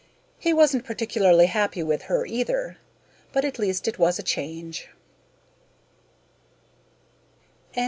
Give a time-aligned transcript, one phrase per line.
[0.39, 2.79] He wasn't particularly happy with her, either,
[3.31, 4.87] but at least it was a change.